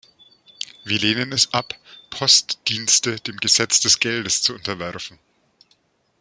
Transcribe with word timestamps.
Wir 0.83 0.97
lehnen 0.97 1.31
es 1.31 1.53
ab, 1.53 1.75
Postdienste 2.09 3.17
dem 3.19 3.37
Gesetz 3.37 3.81
des 3.81 3.99
Geldes 3.99 4.41
zu 4.41 4.55
unterwerfen. 4.55 5.19